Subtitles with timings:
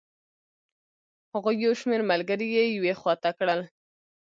[1.33, 3.61] هغوی یو شمېر ملګري یې یوې خوا ته کړل.